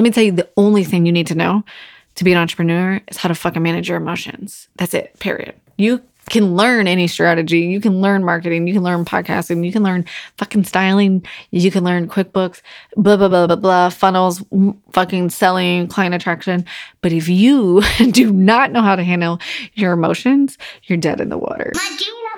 [0.00, 1.62] let me tell you the only thing you need to know
[2.14, 4.66] to be an entrepreneur is how to fucking manage your emotions.
[4.76, 5.54] That's it, period.
[5.76, 7.60] You can learn any strategy.
[7.60, 8.66] You can learn marketing.
[8.66, 9.62] You can learn podcasting.
[9.62, 10.06] You can learn
[10.38, 11.26] fucking styling.
[11.50, 12.62] You can learn QuickBooks,
[12.96, 14.42] blah, blah, blah, blah, blah, funnels,
[14.92, 16.64] fucking selling, client attraction.
[17.02, 19.38] But if you do not know how to handle
[19.74, 21.72] your emotions, you're dead in the water.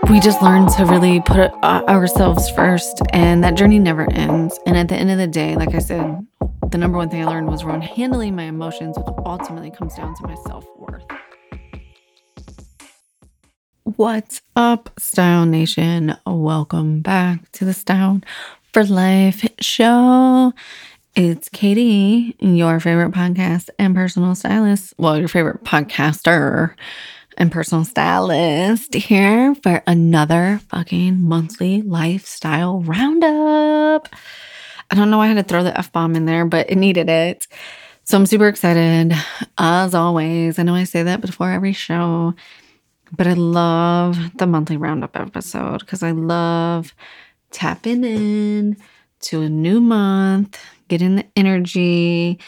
[0.08, 4.58] We just learn to really put ourselves first, and that journey never ends.
[4.66, 6.26] And at the end of the day, like I said,
[6.70, 10.14] the number one thing I learned was around handling my emotions, which ultimately comes down
[10.16, 11.04] to my self worth.
[13.84, 16.16] What's up, Style Nation?
[16.26, 18.26] Welcome back to the Styled
[18.72, 20.52] for Life show.
[21.14, 24.94] It's Katie, your favorite podcast and personal stylist.
[24.98, 26.74] Well, your favorite podcaster
[27.42, 34.08] and personal stylist here for another fucking monthly lifestyle roundup.
[34.88, 36.76] I don't know why I had to throw the F bomb in there, but it
[36.76, 37.48] needed it.
[38.04, 39.12] So I'm super excited,
[39.58, 40.60] as always.
[40.60, 42.32] I know I say that before every show.
[43.10, 46.94] But I love the monthly roundup episode because I love
[47.50, 48.76] tapping in
[49.22, 52.38] to a new month, getting the energy.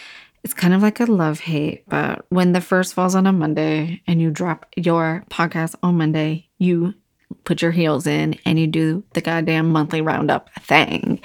[0.45, 4.03] It's kind of like a love hate, but when the first falls on a Monday
[4.07, 6.93] and you drop your podcast on Monday, you
[7.45, 11.21] put your heels in and you do the goddamn monthly roundup thing.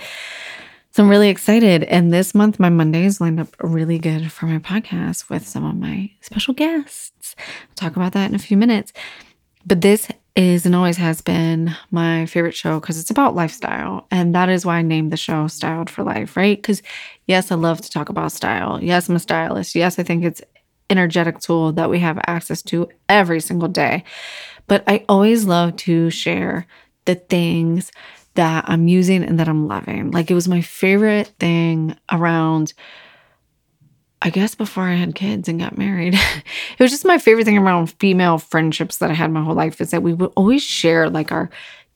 [0.92, 1.84] So I'm really excited.
[1.84, 5.76] And this month, my Mondays lined up really good for my podcast with some of
[5.76, 7.36] my special guests.
[7.38, 8.94] I'll talk about that in a few minutes.
[9.66, 14.08] But this is and always has been my favorite show because it's about lifestyle.
[14.12, 16.58] And that is why I named the show Styled for Life, right?
[16.58, 16.82] Because
[17.28, 18.82] yes, I love to talk about style.
[18.82, 19.76] Yes, I'm a stylist.
[19.76, 20.42] Yes, I think it's
[20.90, 24.04] energetic tool that we have access to every single day.
[24.68, 26.68] But I always love to share
[27.06, 27.92] the things
[28.36, 30.12] that I'm using and that I'm loving.
[30.12, 32.74] Like it was my favorite thing around
[34.22, 36.14] I guess before I had kids and got married,
[36.78, 39.80] it was just my favorite thing around female friendships that I had my whole life
[39.80, 41.50] is that we would always share like our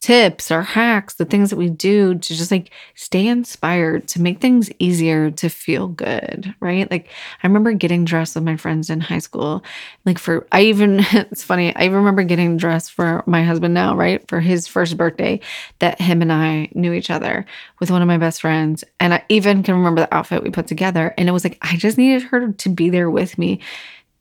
[0.04, 4.42] tips, or hacks, the things that we do to just like stay inspired, to make
[4.42, 6.92] things easier, to feel good, right?
[6.92, 7.08] Like
[7.42, 9.64] I remember getting dressed with my friends in high school.
[10.06, 14.28] Like for I even it's funny, I remember getting dressed for my husband now, right?
[14.28, 15.40] For his first birthday
[15.80, 17.46] that him and I knew each other
[17.80, 18.84] with one of my best friends.
[19.00, 21.14] And I even can remember the outfit we put together.
[21.18, 23.62] And it was like I just needed her to be there with me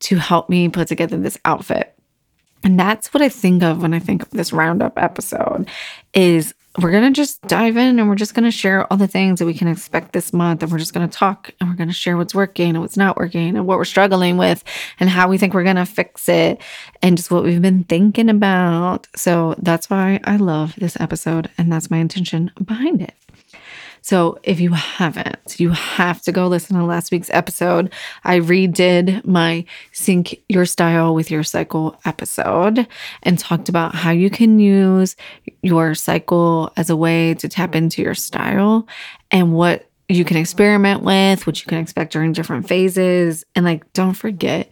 [0.01, 1.97] to help me put together this outfit
[2.65, 5.69] and that's what I think of when I think of this roundup episode
[6.15, 9.07] is we're going to just dive in and we're just going to share all the
[9.07, 11.77] things that we can expect this month and we're just going to talk and we're
[11.77, 14.65] going to share what's working and what's not working and what we're struggling with
[14.99, 16.63] and how we think we're going to fix it
[17.03, 19.07] and just what we've been thinking about.
[19.15, 23.15] So that's why I love this episode and that's my intention behind it.
[24.03, 27.93] So if you haven't, you have to go listen to last week's episode.
[28.25, 32.87] I redid my sync your style with your cycle episode
[33.23, 35.17] and talked about how you can use
[35.63, 38.87] your cycle as a way to tap into your style
[39.31, 43.45] and what you can experiment with, what you can expect during different phases.
[43.55, 44.69] And like, don't forget,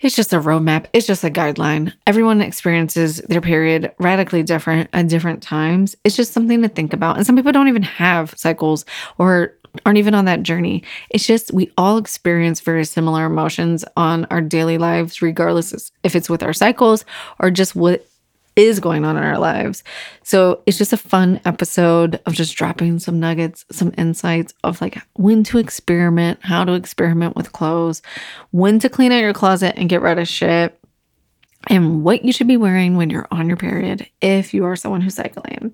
[0.00, 0.86] it's just a roadmap.
[0.92, 1.92] It's just a guideline.
[2.06, 5.96] Everyone experiences their period radically different at different times.
[6.04, 7.16] It's just something to think about.
[7.16, 8.84] And some people don't even have cycles
[9.18, 9.54] or
[9.84, 10.82] aren't even on that journey.
[11.10, 16.30] It's just we all experience very similar emotions on our daily lives, regardless if it's
[16.30, 17.04] with our cycles
[17.38, 18.06] or just what
[18.58, 19.84] is going on in our lives.
[20.24, 24.98] So it's just a fun episode of just dropping some nuggets, some insights of like
[25.14, 28.02] when to experiment, how to experiment with clothes,
[28.50, 30.78] when to clean out your closet and get rid of shit,
[31.68, 35.00] and what you should be wearing when you're on your period if you are someone
[35.00, 35.72] who's cycling.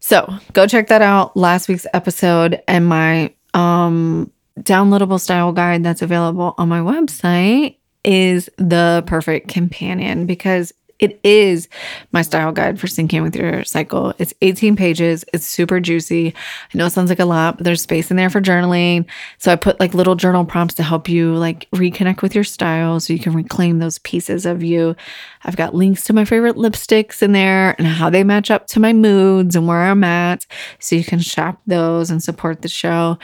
[0.00, 1.36] So go check that out.
[1.36, 8.50] Last week's episode and my um downloadable style guide that's available on my website is
[8.58, 11.68] the perfect companion because it is
[12.12, 14.12] my style guide for syncing with your cycle.
[14.18, 15.24] It's 18 pages.
[15.32, 16.34] It's super juicy.
[16.34, 19.06] I know it sounds like a lot, but there's space in there for journaling.
[19.38, 22.98] So I put like little journal prompts to help you like reconnect with your style
[22.98, 24.96] so you can reclaim those pieces of you.
[25.44, 28.80] I've got links to my favorite lipsticks in there and how they match up to
[28.80, 30.46] my moods and where I'm at.
[30.80, 33.18] So you can shop those and support the show.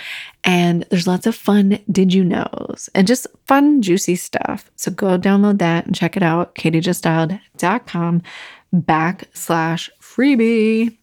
[0.45, 4.71] And there's lots of fun did you knows and just fun, juicy stuff.
[4.77, 6.55] So go download that and check it out.
[6.55, 8.23] katiejuststyled.com
[8.75, 10.97] backslash freebie.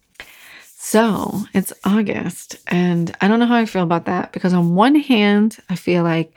[0.83, 4.95] So it's August, and I don't know how I feel about that because, on one
[4.95, 6.35] hand, I feel like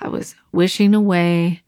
[0.00, 1.62] I was wishing away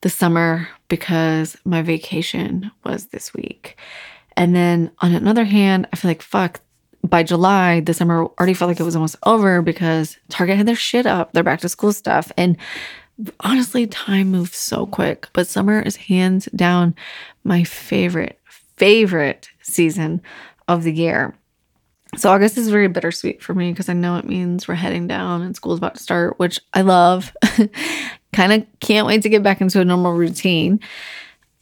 [0.00, 3.76] the summer because my vacation was this week.
[4.36, 6.60] And then on another hand, I feel like, fuck,
[7.06, 10.74] by July, the summer already felt like it was almost over because Target had their
[10.74, 12.30] shit up, their back to school stuff.
[12.36, 12.56] And
[13.40, 15.28] honestly, time moves so quick.
[15.32, 16.94] But summer is hands down
[17.44, 18.38] my favorite,
[18.76, 20.22] favorite season
[20.68, 21.34] of the year.
[22.16, 25.42] So August is very bittersweet for me because I know it means we're heading down
[25.42, 27.36] and school's about to start, which I love.
[28.32, 30.80] kind of can't wait to get back into a normal routine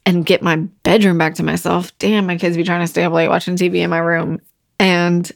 [0.07, 1.97] and get my bedroom back to myself.
[1.99, 4.41] Damn, my kids be trying to stay up late watching TV in my room.
[4.79, 5.31] And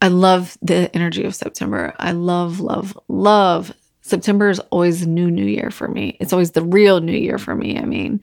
[0.00, 1.94] I love the energy of September.
[1.98, 3.72] I love, love, love.
[4.02, 6.16] September is always new new year for me.
[6.20, 7.78] It's always the real new year for me.
[7.78, 8.20] I mean,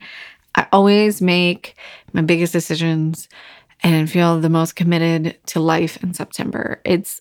[0.54, 1.76] I always make
[2.12, 3.28] my biggest decisions
[3.82, 6.80] and feel the most committed to life in September.
[6.84, 7.20] It's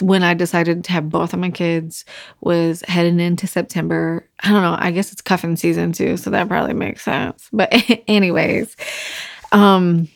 [0.00, 2.04] when I decided to have both of my kids
[2.40, 4.28] was heading into September.
[4.42, 4.76] I don't know.
[4.78, 7.48] I guess it's cuffing season too, so that probably makes sense.
[7.52, 7.70] But
[8.08, 8.76] anyways,
[9.50, 10.08] um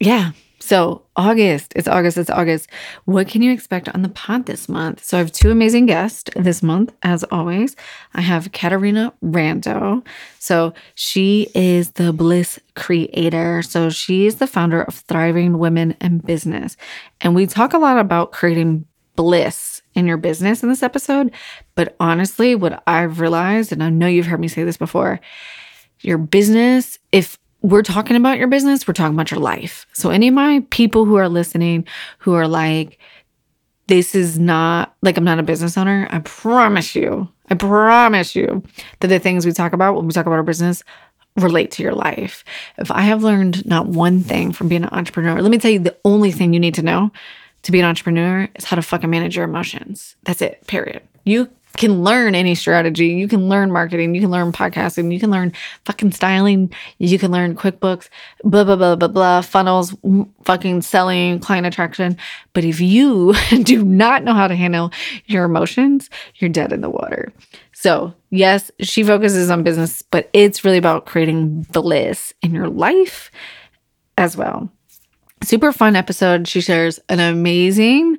[0.00, 0.32] yeah,
[0.62, 2.70] so, August, it's August, it's August.
[3.04, 5.04] What can you expect on the pod this month?
[5.04, 7.74] So, I have two amazing guests this month, as always.
[8.14, 10.06] I have Katarina Rando.
[10.38, 13.62] So, she is the bliss creator.
[13.62, 16.76] So, she is the founder of Thriving Women in Business.
[17.20, 18.86] And we talk a lot about creating
[19.16, 21.32] bliss in your business in this episode.
[21.74, 25.18] But honestly, what I've realized, and I know you've heard me say this before,
[26.02, 29.86] your business, if we're talking about your business, we're talking about your life.
[29.92, 31.86] So, any of my people who are listening
[32.18, 32.98] who are like,
[33.86, 38.62] this is not like I'm not a business owner, I promise you, I promise you
[39.00, 40.82] that the things we talk about when we talk about our business
[41.36, 42.44] relate to your life.
[42.78, 45.78] If I have learned not one thing from being an entrepreneur, let me tell you
[45.78, 47.10] the only thing you need to know
[47.62, 50.16] to be an entrepreneur is how to fucking manage your emotions.
[50.24, 51.02] That's it, period.
[51.24, 53.08] You can learn any strategy.
[53.08, 54.14] You can learn marketing.
[54.14, 55.12] You can learn podcasting.
[55.12, 55.52] You can learn
[55.84, 56.72] fucking styling.
[56.98, 58.08] You can learn QuickBooks,
[58.44, 59.94] blah, blah, blah, blah, blah, funnels,
[60.44, 62.16] fucking selling, client attraction.
[62.52, 64.92] But if you do not know how to handle
[65.26, 67.32] your emotions, you're dead in the water.
[67.72, 73.30] So, yes, she focuses on business, but it's really about creating bliss in your life
[74.18, 74.70] as well.
[75.42, 76.46] Super fun episode.
[76.46, 78.18] She shares an amazing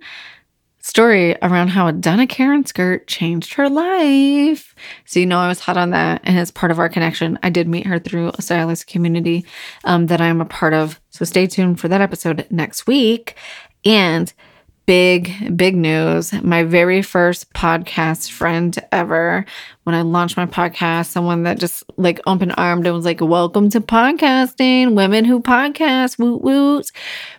[0.83, 4.75] story around how a Donna Karan skirt changed her life.
[5.05, 6.21] So, you know, I was hot on that.
[6.25, 9.45] And as part of our connection, I did meet her through a stylist community
[9.85, 10.99] um, that I'm a part of.
[11.09, 13.35] So, stay tuned for that episode next week.
[13.85, 14.31] And
[14.85, 16.33] big, big news.
[16.43, 19.45] My very first podcast friend ever.
[19.83, 23.69] When I launched my podcast, someone that just like open armed and was like, Welcome
[23.71, 26.91] to podcasting, women who podcast, woot woot.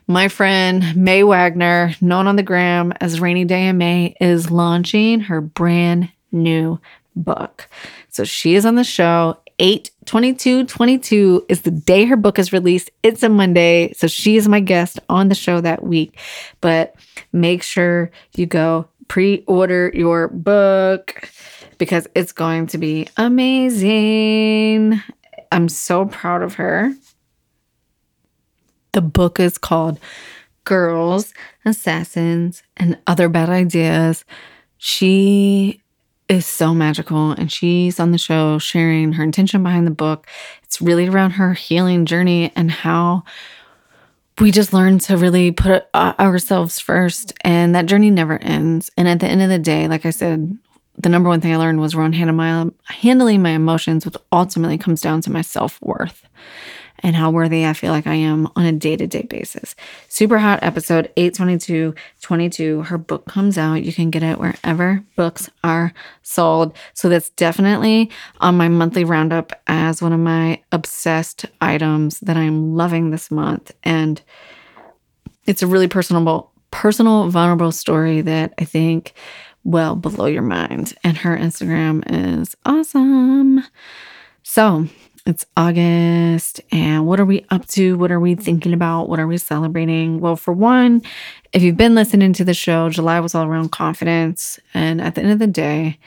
[0.06, 5.20] My friend May Wagner, known on the gram as Rainy Day in May, is launching
[5.20, 6.80] her brand new
[7.16, 7.68] book.
[8.14, 12.52] So she is on the show 8 22 22 is the day her book is
[12.52, 12.92] released.
[13.02, 13.92] It's a Monday.
[13.94, 16.16] So she is my guest on the show that week.
[16.60, 16.94] But
[17.32, 21.28] make sure you go pre order your book
[21.78, 25.02] because it's going to be amazing.
[25.50, 26.94] I'm so proud of her.
[28.92, 29.98] The book is called
[30.62, 31.34] Girls,
[31.64, 34.24] Assassins, and Other Bad Ideas.
[34.78, 35.82] She
[36.28, 40.26] is so magical and she's on the show sharing her intention behind the book.
[40.62, 43.24] It's really around her healing journey and how
[44.38, 48.90] we just learn to really put uh, ourselves first and that journey never ends.
[48.96, 50.56] And at the end of the day, like I said,
[50.96, 55.20] the number one thing I learned was around handling my emotions, which ultimately comes down
[55.22, 56.26] to my self worth
[57.04, 59.76] and how worthy I feel like I am on a day to day basis.
[60.08, 62.82] Super hot episode 822 22.
[62.82, 63.84] Her book comes out.
[63.84, 65.92] You can get it wherever books are
[66.22, 66.74] sold.
[66.94, 72.74] So that's definitely on my monthly roundup as one of my obsessed items that I'm
[72.74, 73.70] loving this month.
[73.84, 74.20] And
[75.44, 79.12] it's a really personal, personal, vulnerable story that I think
[79.62, 80.94] will blow your mind.
[81.04, 82.02] And her Instagram
[82.40, 83.62] is awesome.
[84.42, 84.86] So
[85.26, 87.96] it's August, and what are we up to?
[87.96, 89.08] What are we thinking about?
[89.08, 90.20] What are we celebrating?
[90.20, 91.02] Well, for one,
[91.52, 94.58] if you've been listening to the show, July was all around confidence.
[94.74, 95.98] And at the end of the day,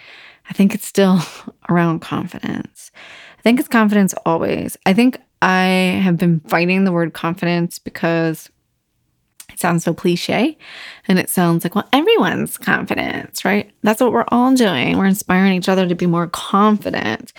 [0.50, 1.20] I think it's still
[1.70, 2.92] around confidence.
[3.40, 4.78] I think it's confidence always.
[4.86, 8.50] I think I have been fighting the word confidence because
[9.50, 10.58] it sounds so cliche
[11.08, 13.72] and it sounds like, well, everyone's confidence, right?
[13.82, 14.98] That's what we're all doing.
[14.98, 17.34] We're inspiring each other to be more confident.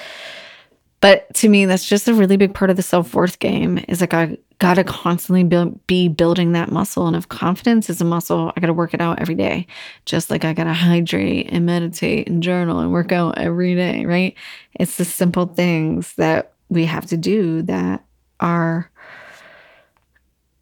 [1.00, 3.84] But to me, that's just a really big part of the self worth game.
[3.88, 7.06] Is like I got to constantly build, be building that muscle.
[7.06, 9.66] And if confidence is a muscle, I got to work it out every day.
[10.04, 14.04] Just like I got to hydrate and meditate and journal and work out every day,
[14.04, 14.34] right?
[14.74, 18.04] It's the simple things that we have to do that
[18.40, 18.90] are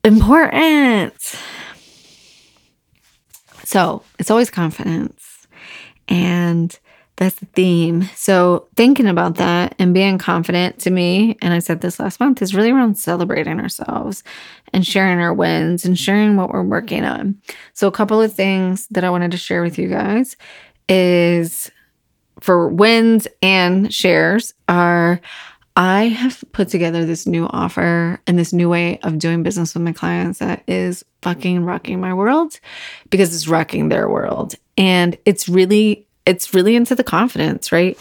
[0.05, 1.15] important.
[3.65, 5.49] So it's always confidence.
[6.09, 6.79] And
[7.17, 8.03] that's the theme.
[8.15, 12.43] So, thinking about that and being confident to me, and I said this last month,
[12.43, 14.23] is really around celebrating ourselves
[14.73, 17.41] and sharing our wins and sharing what we're working on.
[17.73, 20.37] So, a couple of things that I wanted to share with you guys
[20.89, 21.71] is
[22.41, 25.21] for wins and shares are
[25.77, 29.83] I have put together this new offer and this new way of doing business with
[29.83, 32.59] my clients that is fucking rocking my world
[33.11, 34.55] because it's rocking their world.
[34.79, 37.99] And it's really, it's really into the confidence, right?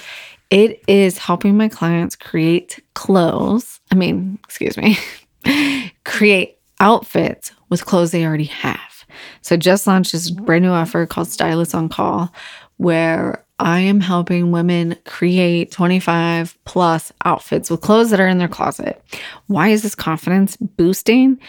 [0.50, 3.80] It is helping my clients create clothes.
[3.92, 4.98] I mean, excuse me,
[6.04, 9.06] create outfits with clothes they already have.
[9.42, 12.34] So just launched this brand new offer called Stylist on Call,
[12.78, 18.50] where I am helping women create 25 plus outfits with clothes that are in their
[18.50, 19.02] closet.
[19.48, 21.40] Why is this confidence boosting?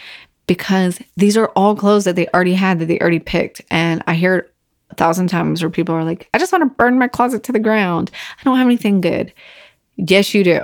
[0.47, 3.61] Because these are all clothes that they already had, that they already picked.
[3.69, 4.53] And I hear it
[4.89, 7.51] a thousand times where people are like, I just want to burn my closet to
[7.51, 8.11] the ground.
[8.39, 9.33] I don't have anything good.
[9.95, 10.61] Yes, you do.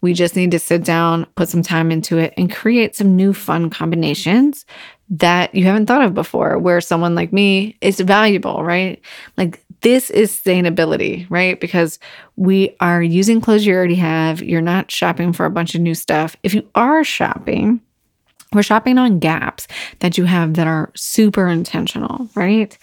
[0.00, 3.32] We just need to sit down, put some time into it, and create some new
[3.32, 4.66] fun combinations
[5.10, 9.00] that you haven't thought of before, where someone like me is valuable, right?
[9.36, 11.60] Like this is sustainability, right?
[11.60, 11.98] Because
[12.36, 14.42] we are using clothes you already have.
[14.42, 16.36] You're not shopping for a bunch of new stuff.
[16.42, 17.80] If you are shopping,
[18.52, 19.66] we're shopping on gaps
[20.00, 22.76] that you have that are super intentional, right?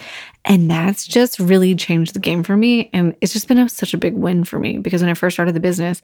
[0.45, 2.89] And that's just really changed the game for me.
[2.93, 5.35] And it's just been a, such a big win for me because when I first
[5.35, 6.01] started the business,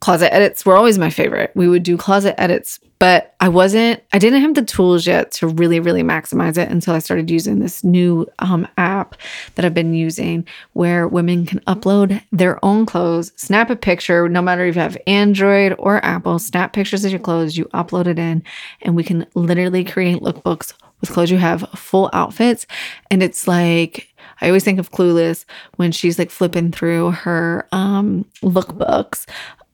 [0.00, 1.52] closet edits were always my favorite.
[1.54, 5.48] We would do closet edits, but I wasn't, I didn't have the tools yet to
[5.48, 9.16] really, really maximize it until I started using this new um, app
[9.54, 14.40] that I've been using where women can upload their own clothes, snap a picture, no
[14.40, 18.18] matter if you have Android or Apple, snap pictures of your clothes, you upload it
[18.18, 18.42] in,
[18.82, 22.66] and we can literally create lookbooks with clothes you have, full outfits.
[23.10, 24.08] And it's like,
[24.40, 25.44] I always think of Clueless
[25.76, 29.26] when she's like flipping through her um, lookbooks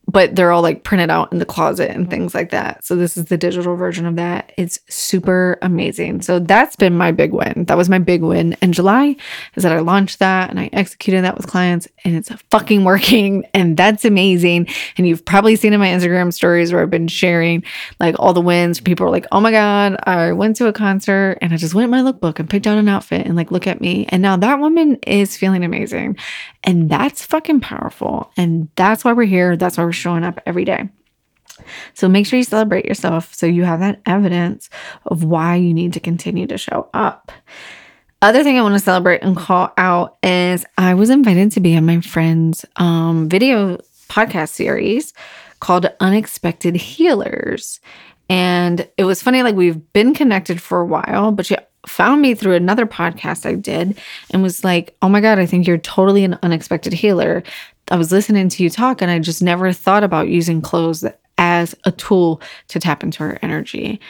[0.08, 2.84] but they're all like printed out in the closet and things like that.
[2.84, 4.52] So this is the digital version of that.
[4.58, 6.22] It's super amazing.
[6.22, 7.64] So that's been my big win.
[7.66, 9.16] That was my big win in July
[9.54, 13.46] is that I launched that and I executed that with clients and it's fucking working
[13.54, 14.68] and that's amazing.
[14.96, 17.62] And you've probably seen in my Instagram stories where I've been sharing
[18.00, 18.80] like all the wins.
[18.80, 21.84] People are like, "Oh my god, I went to a concert and I just went
[21.84, 24.36] in my lookbook and picked out an outfit and like look at me." And now
[24.36, 26.16] that woman is feeling amazing.
[26.64, 28.30] And that's fucking powerful.
[28.36, 29.56] And that's why we're here.
[29.56, 30.88] That's why we're showing up every day.
[31.94, 34.70] So make sure you celebrate yourself so you have that evidence
[35.06, 37.30] of why you need to continue to show up.
[38.20, 41.76] Other thing I want to celebrate and call out is I was invited to be
[41.76, 45.12] on my friend's um, video podcast series
[45.58, 47.80] called Unexpected Healers.
[48.28, 51.56] And it was funny, like we've been connected for a while, but she
[51.86, 53.98] found me through another podcast I did
[54.30, 57.42] and was like, Oh my God, I think you're totally an unexpected healer.
[57.90, 61.04] I was listening to you talk and I just never thought about using clothes
[61.38, 64.00] as a tool to tap into her energy.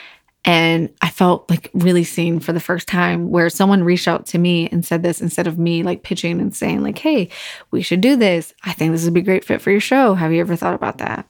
[0.45, 4.39] And I felt like really seen for the first time where someone reached out to
[4.39, 7.29] me and said this instead of me like pitching and saying, like, hey,
[7.71, 8.53] we should do this.
[8.65, 10.15] I think this would be a great fit for your show.
[10.15, 11.29] Have you ever thought about that?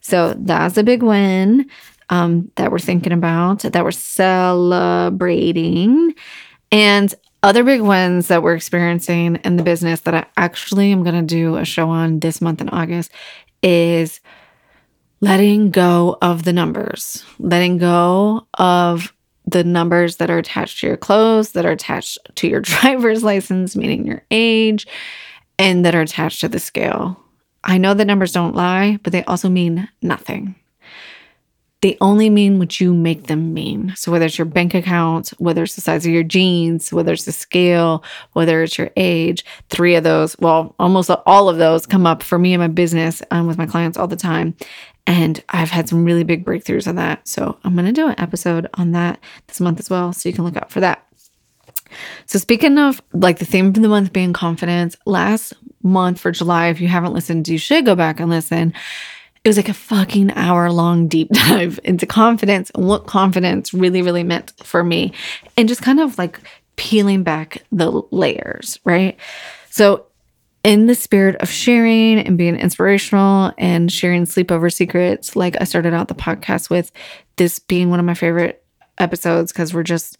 [0.00, 1.68] So that's a big win
[2.08, 6.14] um, that we're thinking about, that we're celebrating.
[6.72, 11.14] And other big ones that we're experiencing in the business that I actually am going
[11.14, 13.10] to do a show on this month in August
[13.62, 14.20] is
[15.20, 19.12] letting go of the numbers, letting go of
[19.44, 23.76] the numbers that are attached to your clothes, that are attached to your driver's license,
[23.76, 24.86] meaning your age,
[25.58, 27.20] and that are attached to the scale.
[27.62, 30.54] I know that numbers don't lie, but they also mean nothing
[31.84, 33.92] they only mean what you make them mean.
[33.94, 37.26] So, whether it's your bank account, whether it's the size of your jeans, whether it's
[37.26, 42.06] the scale, whether it's your age, three of those, well, almost all of those come
[42.06, 44.56] up for me in my business and with my clients all the time.
[45.06, 47.28] And I've had some really big breakthroughs on that.
[47.28, 50.14] So, I'm going to do an episode on that this month as well.
[50.14, 51.06] So, you can look out for that.
[52.24, 56.68] So, speaking of like the theme of the month being confidence, last month for July,
[56.68, 58.72] if you haven't listened, you should go back and listen
[59.44, 64.00] it was like a fucking hour long deep dive into confidence and what confidence really,
[64.00, 65.12] really meant for me.
[65.56, 66.40] And just kind of like
[66.76, 69.18] peeling back the layers, right?
[69.70, 70.06] So,
[70.62, 75.92] in the spirit of sharing and being inspirational and sharing sleepover secrets, like I started
[75.92, 76.90] out the podcast with
[77.36, 78.64] this being one of my favorite
[78.96, 80.16] episodes because we're just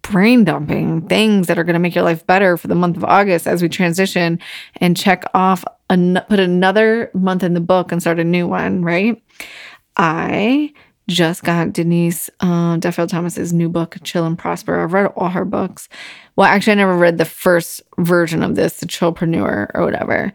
[0.00, 3.04] brain dumping things that are going to make your life better for the month of
[3.04, 4.38] August as we transition
[4.76, 5.62] and check off
[5.94, 9.22] an- put another month in the book and start a new one, right?
[9.96, 10.72] I
[11.08, 14.80] just got Denise uh, Duffield Thomas's new book, Chill and Prosper.
[14.80, 15.88] I've read all her books.
[16.36, 20.32] Well, actually, I never read the first version of this, the Chillpreneur or whatever.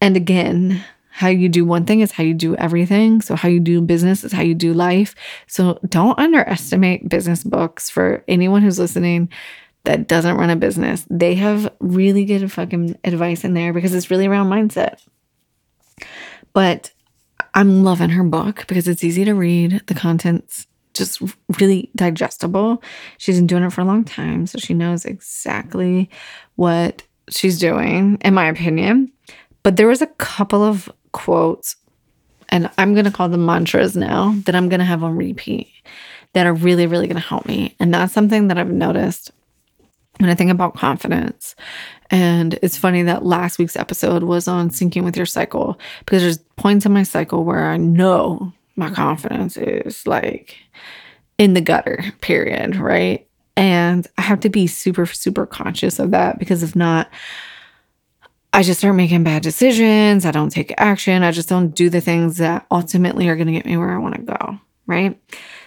[0.00, 3.20] And again, how you do one thing is how you do everything.
[3.20, 5.14] So, how you do business is how you do life.
[5.46, 9.30] So, don't underestimate business books for anyone who's listening
[9.84, 11.06] that doesn't run a business.
[11.10, 15.00] They have really good fucking advice in there because it's really around mindset.
[16.52, 16.92] But
[17.54, 19.82] I'm loving her book because it's easy to read.
[19.86, 21.20] The content's just
[21.60, 22.82] really digestible.
[23.18, 26.08] She's been doing it for a long time, so she knows exactly
[26.56, 29.12] what she's doing, in my opinion.
[29.62, 31.76] But there was a couple of quotes,
[32.48, 35.68] and I'm going to call them mantras now that I'm going to have on repeat
[36.32, 37.74] that are really, really going to help me.
[37.80, 39.30] And that's something that I've noticed
[40.18, 41.54] when I think about confidence.
[42.10, 46.38] And it's funny that last week's episode was on syncing with your cycle because there's
[46.56, 50.56] points in my cycle where I know my confidence is like
[51.38, 52.76] in the gutter, period.
[52.76, 53.26] Right.
[53.56, 57.08] And I have to be super, super conscious of that because if not,
[58.52, 60.24] I just start making bad decisions.
[60.24, 61.24] I don't take action.
[61.24, 63.98] I just don't do the things that ultimately are going to get me where I
[63.98, 64.58] want to go.
[64.86, 65.20] Right.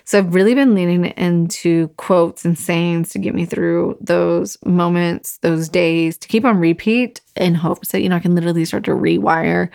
[0.07, 5.37] So I've really been leaning into quotes and sayings to get me through those moments,
[5.39, 8.85] those days, to keep on repeat in hopes that, you know, I can literally start
[8.85, 9.67] to rewire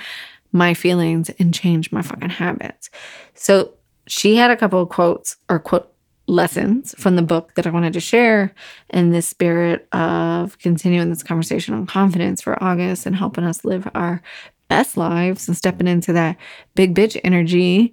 [0.51, 2.89] my feelings and change my fucking habits.
[3.35, 3.75] So
[4.07, 5.93] she had a couple of quotes or quote
[6.27, 8.55] lessons from the book that I wanted to share
[8.89, 13.87] in this spirit of continuing this conversation on confidence for August and helping us live
[13.95, 14.23] our
[14.69, 16.39] best lives and stepping into that
[16.75, 17.93] big bitch energy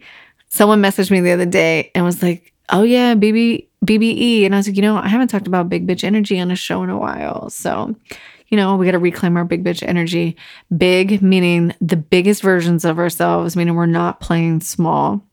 [0.50, 4.58] someone messaged me the other day and was like, "Oh yeah, BB BBE," and I
[4.58, 6.89] was like, you know, I haven't talked about big bitch energy on a show in
[6.89, 7.96] a while, so.
[8.51, 10.36] You know, we got to reclaim our big bitch energy.
[10.75, 15.24] Big meaning the biggest versions of ourselves, meaning we're not playing small.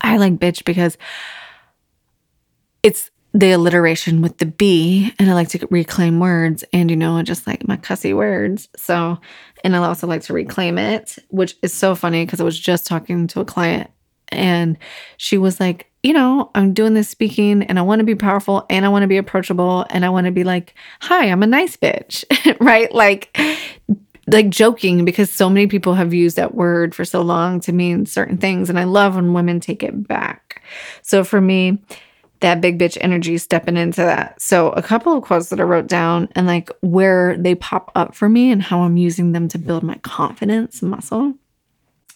[0.00, 0.96] I like bitch because
[2.84, 7.20] it's the alliteration with the B, and I like to reclaim words and, you know,
[7.22, 8.68] just like my cussy words.
[8.76, 9.18] So,
[9.64, 12.86] and I also like to reclaim it, which is so funny because I was just
[12.86, 13.90] talking to a client
[14.30, 14.78] and
[15.16, 18.64] she was like, you know, I'm doing this speaking and I want to be powerful
[18.70, 21.46] and I want to be approachable and I want to be like, hi, I'm a
[21.46, 22.24] nice bitch,
[22.60, 22.92] right?
[22.92, 23.36] Like,
[24.26, 28.06] like joking because so many people have used that word for so long to mean
[28.06, 28.70] certain things.
[28.70, 30.62] And I love when women take it back.
[31.02, 31.78] So for me,
[32.40, 34.40] that big bitch energy stepping into that.
[34.40, 38.14] So, a couple of quotes that I wrote down and like where they pop up
[38.14, 41.34] for me and how I'm using them to build my confidence muscle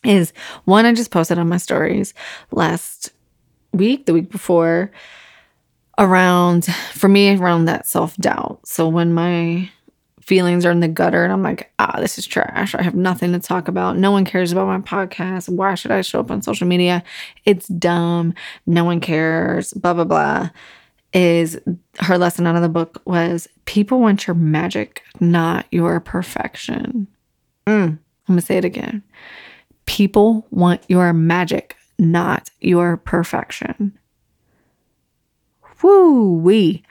[0.04, 0.32] is
[0.64, 2.14] one I just posted on my stories
[2.50, 3.12] last
[3.72, 4.90] week, the week before,
[5.98, 8.66] around for me around that self-doubt.
[8.66, 9.70] So when my
[10.22, 12.74] feelings are in the gutter and I'm like, ah, this is trash.
[12.74, 13.96] I have nothing to talk about.
[13.96, 15.48] No one cares about my podcast.
[15.48, 17.02] Why should I show up on social media?
[17.44, 18.34] It's dumb.
[18.66, 19.72] No one cares.
[19.72, 20.50] Blah blah blah.
[21.12, 21.60] Is
[21.98, 27.06] her lesson out of the book was people want your magic, not your perfection.
[27.66, 29.02] Mm, I'm gonna say it again.
[29.92, 33.98] People want your magic, not your perfection.
[35.82, 36.82] Woo wee.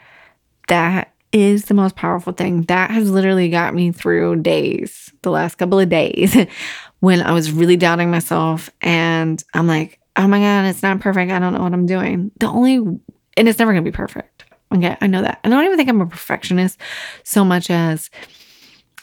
[0.68, 2.62] That is the most powerful thing.
[2.66, 6.38] That has literally got me through days, the last couple of days,
[7.00, 8.70] when I was really doubting myself.
[8.82, 11.32] And I'm like, oh my God, it's not perfect.
[11.32, 12.30] I don't know what I'm doing.
[12.40, 13.02] The only, and
[13.36, 14.46] it's never going to be perfect.
[14.76, 14.96] Okay.
[15.02, 15.40] I know that.
[15.44, 16.80] I don't even think I'm a perfectionist
[17.24, 18.12] so much as,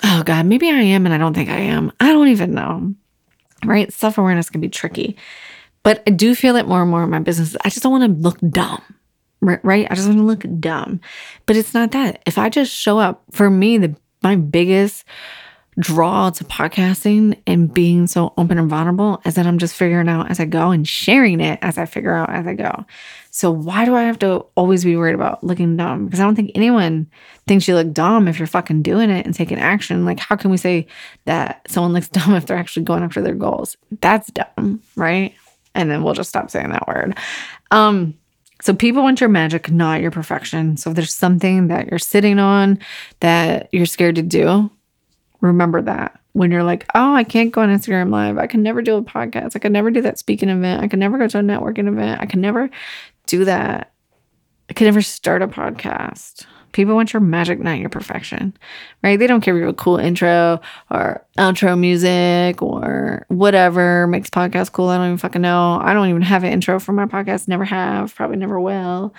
[0.05, 1.91] oh God, maybe I am and I don't think I am.
[1.99, 2.95] I don't even know
[3.65, 3.93] right?
[3.93, 5.17] Self awareness can be tricky,
[5.83, 7.57] but I do feel it more and more in my business.
[7.65, 8.83] I just don't want to look dumb,
[9.41, 9.87] right?
[9.91, 11.01] I just want to look dumb,
[11.47, 12.23] but it's not that.
[12.27, 15.05] If I just show up, for me, the my biggest
[15.79, 20.31] draw to podcasting and being so open and vulnerable is that I'm just figuring out
[20.31, 22.85] as I go and sharing it as I figure out as I go.
[23.31, 26.07] So why do I have to always be worried about looking dumb?
[26.07, 27.07] Because I don't think anyone
[27.47, 30.05] thinks you look dumb if you're fucking doing it and taking action.
[30.05, 30.87] Like, how can we say
[31.27, 33.77] that someone looks dumb if they're actually going after their goals?
[34.01, 35.35] That's dumb, right?
[35.75, 37.17] And then we'll just stop saying that word.
[37.71, 38.15] Um,
[38.61, 40.77] so people want your magic, not your perfection.
[40.77, 42.81] So if there's something that you're sitting on
[43.21, 44.71] that you're scared to do,
[45.41, 48.39] remember that when you're like, oh, I can't go on Instagram Live.
[48.39, 49.57] I can never do a podcast.
[49.57, 50.83] I can never do that speaking event.
[50.83, 52.21] I can never go to a networking event.
[52.21, 52.71] I can never
[53.27, 53.93] do that.
[54.71, 56.47] I could never start a podcast.
[56.73, 58.57] People want your magic, not your perfection,
[59.03, 59.19] right?
[59.19, 64.29] They don't care if you have a cool intro or outro music or whatever makes
[64.29, 64.89] podcast cool.
[64.89, 65.81] I don't even fucking know.
[65.83, 67.49] I don't even have an intro for my podcast.
[67.49, 69.15] Never have, probably never will.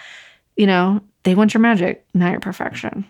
[0.56, 3.06] You know, they want your magic, not your perfection.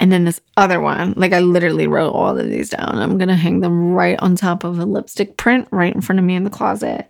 [0.00, 2.98] And then this other one, like I literally wrote all of these down.
[2.98, 6.18] I'm going to hang them right on top of a lipstick print right in front
[6.18, 7.08] of me in the closet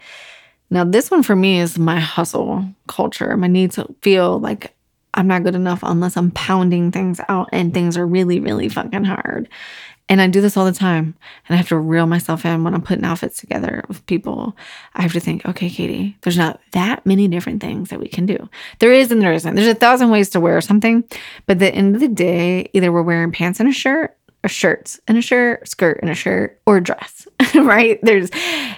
[0.71, 4.75] Now, this one for me is my hustle culture, my need to feel like
[5.15, 9.05] I'm not good enough unless I'm pounding things out and things are really, really fucking
[9.05, 9.49] hard.
[10.09, 11.15] And I do this all the time.
[11.49, 14.55] And I have to reel myself in when I'm putting outfits together with people.
[14.95, 18.27] I have to think, okay, Katie, there's not that many different things that we can
[18.27, 18.49] do.
[18.81, 19.55] There is and there isn't.
[19.55, 21.05] There's a thousand ways to wear something.
[21.47, 24.49] But at the end of the day, either we're wearing pants and a shirt, or
[24.49, 27.99] shirts and a shirt, skirt and a shirt, or a dress, right?
[28.03, 28.31] There's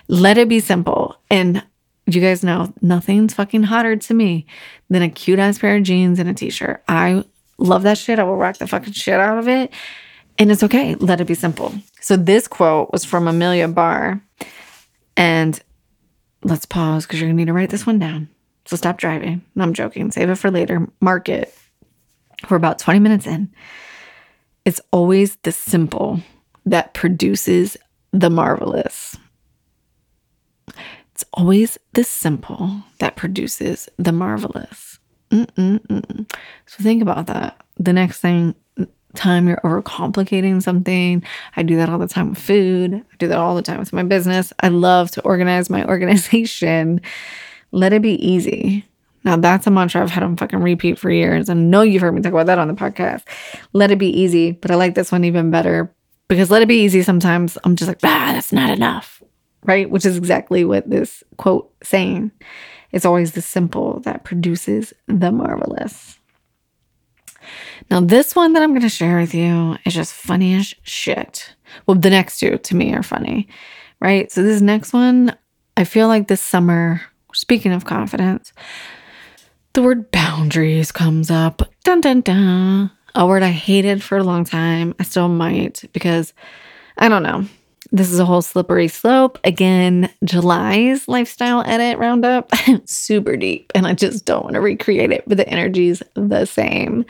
[0.06, 1.16] let it be simple.
[1.28, 1.64] And
[2.06, 4.46] you guys know nothing's fucking hotter to me
[4.88, 6.84] than a cute ass pair of jeans and a t shirt.
[6.86, 7.24] I
[7.58, 8.20] love that shit.
[8.20, 9.72] I will rock the fucking shit out of it.
[10.38, 10.94] And it's okay.
[10.96, 11.72] Let it be simple.
[12.00, 14.20] So this quote was from Amelia Barr.
[15.16, 15.58] And
[16.42, 18.28] let's pause because you're going to need to write this one down.
[18.66, 19.42] So stop driving.
[19.54, 20.10] No, I'm joking.
[20.10, 20.86] Save it for later.
[21.00, 21.56] Mark it.
[22.50, 23.50] We're about 20 minutes in.
[24.64, 26.20] It's always the simple
[26.66, 27.76] that produces
[28.12, 29.16] the marvelous.
[31.12, 34.98] It's always the simple that produces the marvelous.
[35.30, 36.30] Mm-mm-mm.
[36.66, 37.60] So think about that.
[37.78, 38.54] The next thing
[39.16, 41.22] time you're overcomplicating something.
[41.56, 42.94] I do that all the time with food.
[42.94, 44.52] I do that all the time with my business.
[44.60, 47.00] I love to organize my organization.
[47.72, 48.84] Let it be easy.
[49.24, 51.50] Now that's a mantra I've had on fucking repeat for years.
[51.50, 53.24] I know you've heard me talk about that on the podcast.
[53.72, 54.52] Let it be easy.
[54.52, 55.92] But I like this one even better
[56.28, 59.22] because let it be easy sometimes I'm just like, ah, that's not enough.
[59.64, 59.90] Right?
[59.90, 62.30] Which is exactly what this quote saying.
[62.92, 66.18] It's always the simple that produces the marvelous.
[67.90, 71.54] Now, this one that I'm going to share with you is just funny as shit.
[71.86, 73.48] Well, the next two to me are funny,
[74.00, 74.30] right?
[74.30, 75.36] So, this next one,
[75.76, 78.52] I feel like this summer, speaking of confidence,
[79.72, 81.62] the word boundaries comes up.
[81.84, 82.90] Dun dun dun.
[83.14, 84.94] A word I hated for a long time.
[84.98, 86.34] I still might because
[86.98, 87.46] I don't know.
[87.92, 89.38] This is a whole slippery slope.
[89.44, 92.50] Again, July's lifestyle edit roundup,
[92.84, 97.04] super deep, and I just don't want to recreate it, but the energy's the same.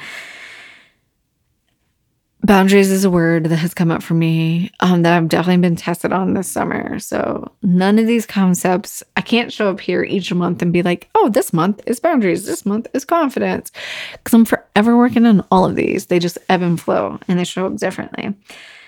[2.42, 5.74] Boundaries is a word that has come up for me um, that I've definitely been
[5.74, 7.00] tested on this summer.
[7.00, 11.08] So, none of these concepts, I can't show up here each month and be like,
[11.16, 13.72] oh, this month is boundaries, this month is confidence.
[14.12, 16.06] Because I'm forever working on all of these.
[16.06, 18.32] They just ebb and flow and they show up differently.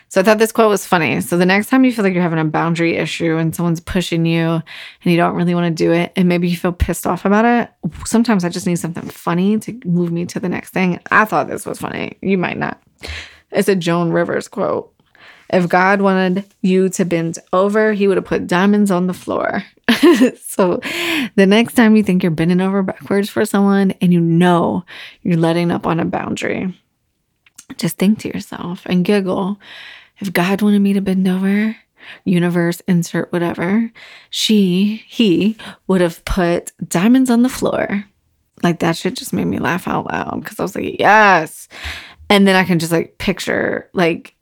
[0.09, 1.21] So, I thought this quote was funny.
[1.21, 4.25] So, the next time you feel like you're having a boundary issue and someone's pushing
[4.27, 4.63] you and
[5.05, 7.71] you don't really want to do it, and maybe you feel pissed off about it,
[8.07, 11.01] sometimes I just need something funny to move me to the next thing.
[11.11, 12.19] I thought this was funny.
[12.23, 12.81] You might not.
[13.51, 14.95] It's a Joan Rivers quote.
[15.51, 19.65] If God wanted you to bend over, he would have put diamonds on the floor.
[20.41, 20.81] so
[21.37, 24.85] the next time you think you're bending over backwards for someone and you know
[25.23, 26.79] you're letting up on a boundary,
[27.77, 29.59] just think to yourself and giggle.
[30.19, 31.77] If God wanted me to bend over,
[32.25, 33.91] universe, insert whatever,
[34.31, 38.05] she, he would have put diamonds on the floor.
[38.63, 41.69] Like that shit just made me laugh out loud because I was like, yes.
[42.29, 44.35] And then I can just like picture like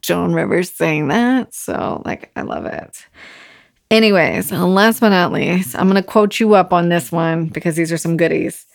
[0.00, 1.54] Joan Rivers saying that.
[1.54, 3.06] So, like, I love it.
[3.90, 7.76] Anyways, last but not least, I'm going to quote you up on this one because
[7.76, 8.66] these are some goodies.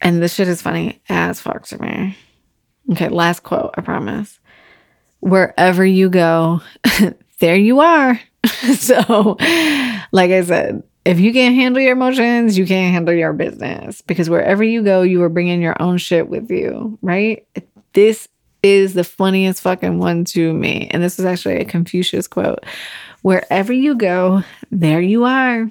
[0.00, 2.16] And this shit is funny as fuck to me.
[2.92, 4.38] Okay, last quote, I promise.
[5.20, 6.62] Wherever you go,
[7.40, 8.20] there you are.
[8.76, 9.36] so,
[10.12, 14.28] like I said, if you can't handle your emotions, you can't handle your business because
[14.28, 17.46] wherever you go, you are bringing your own shit with you, right?
[17.92, 18.28] This
[18.62, 20.88] is the funniest fucking one to me.
[20.90, 22.64] And this is actually a Confucius quote.
[23.22, 25.70] Wherever you go, there you are.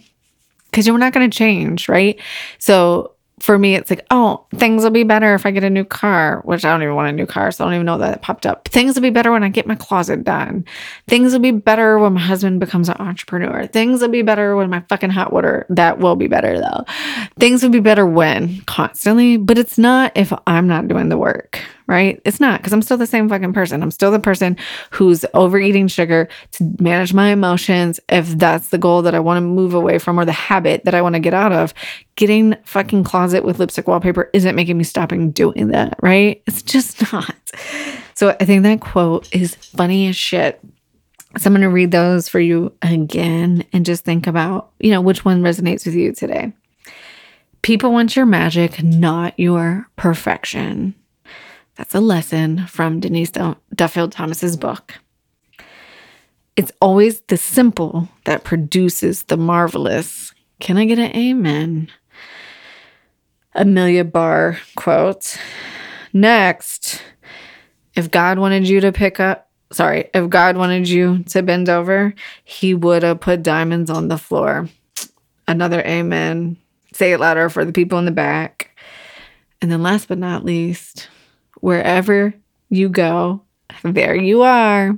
[0.65, 2.19] Because you're not going to change, right?
[2.59, 5.86] So for me, it's like, oh, things will be better if I get a new
[5.86, 7.52] car, which I don't even want a new car.
[7.52, 8.67] So I don't even know that it popped up.
[8.67, 10.65] Things will be better when I get my closet done.
[11.08, 13.67] Things will be better when my husband becomes an entrepreneur.
[13.67, 16.86] Things will be better when my fucking hot water, that will be better though.
[17.39, 21.60] Things will be better when constantly, but it's not if I'm not doing the work,
[21.89, 22.21] right?
[22.23, 23.82] It's not because I'm still the same fucking person.
[23.82, 24.56] I'm still the person
[24.91, 27.99] who's overeating sugar to manage my emotions.
[28.10, 30.93] If that's the goal that I want to move away from or the habit that
[30.93, 31.73] I want to get out of,
[32.15, 36.43] getting fucking closet with lipstick wallpaper isn't making me stopping doing that, right?
[36.45, 37.36] It's just not.
[38.13, 40.62] So I think that quote is funny as shit.
[41.39, 45.02] So I'm going to read those for you again and just think about, you know,
[45.02, 46.54] which one resonates with you today.
[47.63, 50.93] People want your magic, not your perfection.
[51.79, 53.31] That's a lesson from Denise
[53.73, 54.95] Duffield Thomas's book.
[56.57, 60.33] It's always the simple that produces the marvelous.
[60.59, 61.89] Can I get an amen?
[63.55, 65.37] Amelia Barr quote.
[66.11, 67.01] Next,
[67.95, 72.13] if God wanted you to pick up, sorry, if God wanted you to bend over,
[72.43, 74.67] he would have put diamonds on the floor.
[75.47, 76.57] Another amen.
[76.91, 78.77] Say it louder for the people in the back.
[79.61, 81.07] And then last but not least,
[81.61, 82.33] wherever
[82.69, 83.41] you go,
[83.83, 84.97] there you are.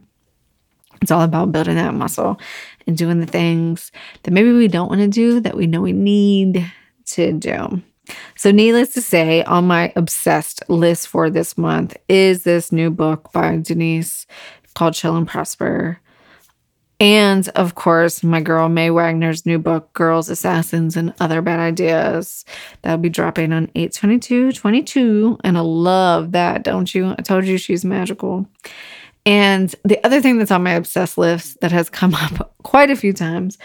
[1.02, 2.40] It's all about building that muscle
[2.86, 3.92] and doing the things
[4.24, 6.72] that maybe we don't want to do that we know we need
[7.08, 7.82] to do.
[8.36, 13.32] So, needless to say, on my obsessed list for this month is this new book
[13.32, 14.28] by Denise
[14.74, 16.01] called Chill and Prosper.
[17.02, 22.46] And of course, my girl May Wagner's new book, Girls, Assassins, and Other Bad Ideas.
[22.84, 25.40] That'll be dropping on 822 22.
[25.44, 27.16] And I love that, don't you?
[27.18, 28.46] I told you she's magical.
[29.26, 32.96] And the other thing that's on my obsessed list that has come up quite a
[32.96, 33.58] few times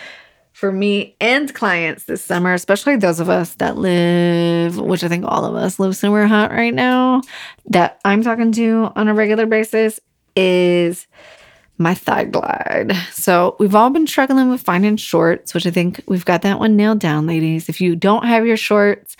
[0.52, 5.26] for me and clients this summer, especially those of us that live, which I think
[5.26, 7.20] all of us live somewhere hot right now,
[7.66, 10.00] that I'm talking to on a regular basis,
[10.34, 11.06] is
[11.78, 12.92] my thigh glide.
[13.12, 16.76] So we've all been struggling with finding shorts, which I think we've got that one
[16.76, 17.68] nailed down, ladies.
[17.68, 19.16] If you don't have your shorts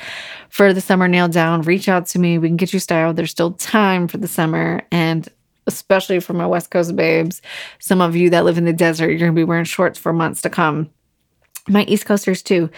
[0.49, 2.39] for the summer nailed down, reach out to me.
[2.39, 3.17] We can get you styled.
[3.17, 4.83] There's still time for the summer.
[4.91, 5.29] And
[5.67, 7.43] especially for my West Coast babes,
[7.79, 10.41] some of you that live in the desert, you're to be wearing shorts for months
[10.43, 10.91] to come.
[11.69, 12.71] My East Coasters too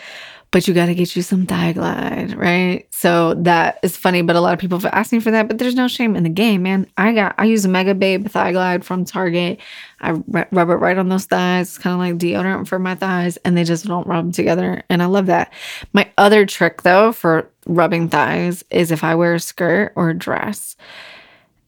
[0.50, 2.87] but you got to get you some Thiglide, right?
[2.90, 5.58] So that is funny, but a lot of people have asked me for that, but
[5.58, 6.87] there's no shame in the game, man.
[6.96, 9.61] I got, I use a Mega Babe Thiglide from Target.
[10.00, 13.37] I rub it right on those thighs, It's kind of like deodorant for my thighs,
[13.38, 14.82] and they just don't rub together.
[14.88, 15.52] And I love that.
[15.92, 20.14] My other trick though for rubbing thighs is if I wear a skirt or a
[20.14, 20.76] dress,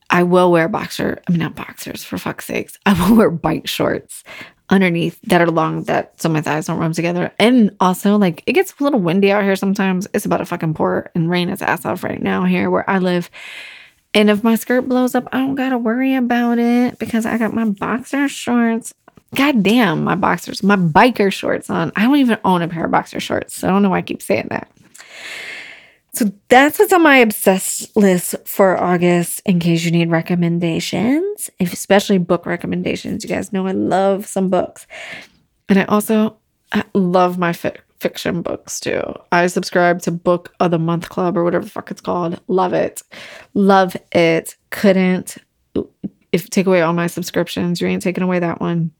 [0.09, 2.79] I will wear boxer, I mean, not boxers for fuck's sakes.
[2.87, 4.25] I will wear bike shorts
[4.71, 7.33] underneath that are long that so my thighs don't rub together.
[7.39, 10.07] And also, like, it gets a little windy out here sometimes.
[10.15, 12.99] It's about to fucking pour and rain its ass off right now here where I
[12.99, 13.31] live.
[14.15, 17.53] And if my skirt blows up, I don't gotta worry about it because I got
[17.53, 18.95] my boxer shorts.
[19.35, 21.93] God damn, my boxers, my biker shorts on.
[21.95, 23.55] I don't even own a pair of boxer shorts.
[23.55, 24.69] So I don't know why I keep saying that.
[26.13, 32.19] So that's what's on my obsessed list for August in case you need recommendations, especially
[32.19, 33.23] book recommendations.
[33.23, 34.87] You guys know I love some books.
[35.69, 36.37] And I also
[36.95, 39.03] love my fi- fiction books too.
[39.31, 42.41] I subscribe to Book of the Month Club or whatever the fuck it's called.
[42.49, 43.03] Love it.
[43.55, 44.57] Love it.
[44.71, 45.37] Couldn't
[46.33, 48.93] if take away all my subscriptions, you ain't taking away that one.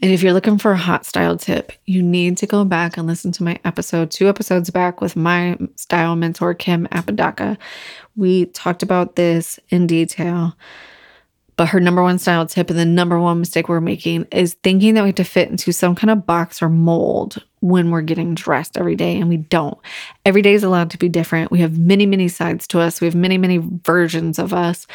[0.00, 3.06] And if you're looking for a hot style tip, you need to go back and
[3.06, 7.58] listen to my episode, two episodes back with my style mentor, Kim Apodaca.
[8.16, 10.56] We talked about this in detail.
[11.58, 14.94] But her number one style tip and the number one mistake we're making is thinking
[14.94, 18.36] that we have to fit into some kind of box or mold when we're getting
[18.36, 19.76] dressed every day, and we don't.
[20.24, 21.50] Every day is allowed to be different.
[21.50, 24.86] We have many, many sides to us, we have many, many versions of us.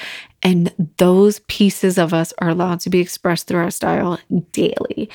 [0.42, 4.18] And those pieces of us are allowed to be expressed through our style
[4.54, 5.10] daily.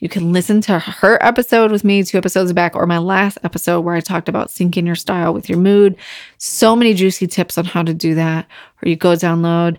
[0.00, 3.82] You can listen to her episode with me two episodes back, or my last episode
[3.82, 5.94] where I talked about syncing your style with your mood.
[6.38, 8.46] So many juicy tips on how to do that.
[8.82, 9.78] Or you go download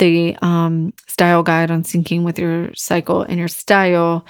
[0.00, 4.26] the um, style guide on syncing with your cycle and your style,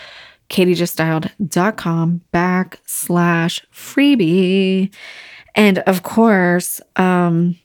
[0.50, 4.92] katiejuststyled.com backslash freebie.
[5.54, 7.56] And of course, um,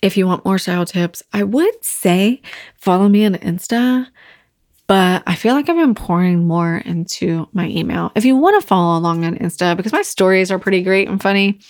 [0.00, 2.40] if you want more style tips, I would say
[2.76, 4.06] follow me on Insta,
[4.86, 8.10] but I feel like I've been pouring more into my email.
[8.14, 11.22] If you want to follow along on Insta, because my stories are pretty great and
[11.22, 11.60] funny,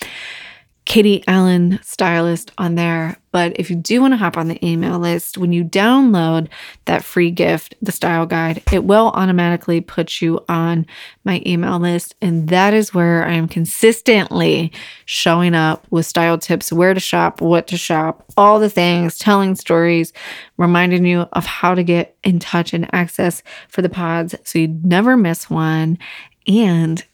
[0.85, 3.17] Katie Allen Stylist on there.
[3.33, 6.49] But if you do want to hop on the email list, when you download
[6.85, 10.87] that free gift, the style guide, it will automatically put you on
[11.25, 12.15] my email list.
[12.23, 14.71] And that is where I am consistently
[15.07, 19.55] showing up with style tips, where to shop, what to shop, all the things, telling
[19.55, 20.13] stories,
[20.59, 24.69] reminding you of how to get in touch and access for the pods so you
[24.69, 25.99] never miss one.
[26.47, 27.05] And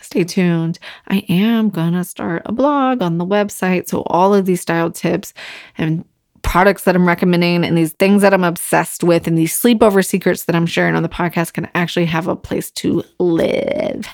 [0.00, 0.78] stay tuned.
[1.08, 3.88] I am going to start a blog on the website.
[3.88, 5.32] So, all of these style tips
[5.78, 6.04] and
[6.42, 10.44] products that I'm recommending and these things that I'm obsessed with and these sleepover secrets
[10.44, 14.06] that I'm sharing on the podcast can actually have a place to live.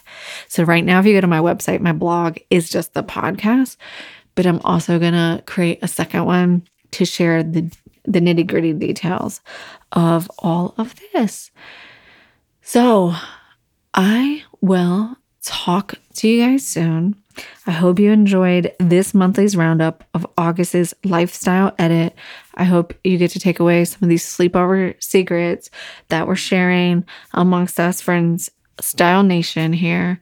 [0.48, 3.76] So, right now, if you go to my website, my blog is just the podcast,
[4.34, 7.70] but I'm also going to create a second one to share the,
[8.04, 9.40] the nitty gritty details
[9.92, 11.50] of all of this.
[12.62, 13.14] So,
[13.94, 17.16] I will talk to you guys soon.
[17.66, 22.14] I hope you enjoyed this monthly's roundup of August's lifestyle edit.
[22.54, 25.70] I hope you get to take away some of these sleepover secrets
[26.08, 28.50] that we're sharing amongst us friends,
[28.80, 30.20] Style Nation here,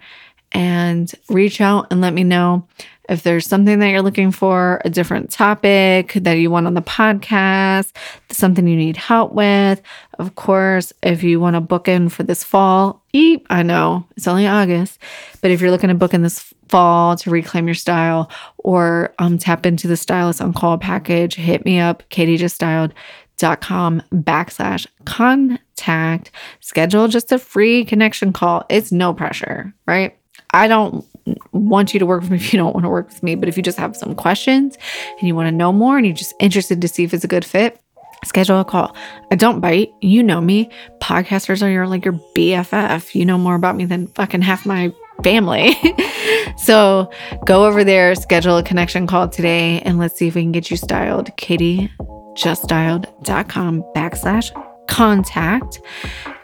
[0.52, 2.66] and reach out and let me know
[3.10, 6.80] If there's something that you're looking for, a different topic that you want on the
[6.80, 7.90] podcast,
[8.30, 9.82] something you need help with,
[10.20, 14.28] of course, if you want to book in for this fall, eep, I know it's
[14.28, 15.00] only August,
[15.40, 19.38] but if you're looking to book in this fall to reclaim your style or um,
[19.38, 26.30] tap into the stylist on call package, hit me up, katiejuststyled.com backslash contact.
[26.60, 28.64] Schedule just a free connection call.
[28.68, 30.16] It's no pressure, right?
[30.52, 31.04] I don't
[31.52, 33.48] want you to work with me if you don't want to work with me, but
[33.48, 34.76] if you just have some questions
[35.18, 37.28] and you want to know more and you're just interested to see if it's a
[37.28, 37.80] good fit,
[38.24, 38.96] schedule a call.
[39.30, 39.92] I don't bite.
[40.00, 40.70] You know me.
[41.00, 43.14] Podcasters are your like your BFF.
[43.14, 45.76] You know more about me than fucking half my family.
[46.56, 47.10] so
[47.44, 50.70] go over there, schedule a connection call today, and let's see if we can get
[50.70, 51.26] you styled.
[51.36, 55.80] KatieJustStyled.com backslash contact.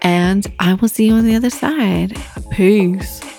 [0.02, 2.16] And I will see you on the other side.
[2.50, 3.35] Peace.